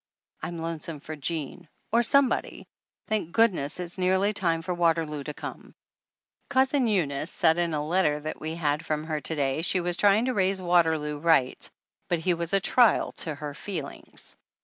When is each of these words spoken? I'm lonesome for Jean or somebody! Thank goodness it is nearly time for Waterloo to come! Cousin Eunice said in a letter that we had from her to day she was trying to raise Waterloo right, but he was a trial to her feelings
I'm 0.41 0.57
lonesome 0.57 0.99
for 0.99 1.15
Jean 1.15 1.69
or 1.91 2.01
somebody! 2.01 2.65
Thank 3.07 3.31
goodness 3.31 3.79
it 3.79 3.83
is 3.83 3.99
nearly 3.99 4.33
time 4.33 4.63
for 4.63 4.73
Waterloo 4.73 5.21
to 5.25 5.33
come! 5.35 5.75
Cousin 6.49 6.87
Eunice 6.87 7.29
said 7.29 7.59
in 7.59 7.75
a 7.75 7.85
letter 7.85 8.19
that 8.19 8.41
we 8.41 8.55
had 8.55 8.83
from 8.83 9.03
her 9.03 9.21
to 9.21 9.35
day 9.35 9.61
she 9.61 9.79
was 9.79 9.97
trying 9.97 10.25
to 10.25 10.33
raise 10.33 10.59
Waterloo 10.59 11.19
right, 11.19 11.69
but 12.09 12.17
he 12.17 12.33
was 12.33 12.51
a 12.51 12.59
trial 12.59 13.11
to 13.17 13.35
her 13.35 13.53
feelings 13.53 14.35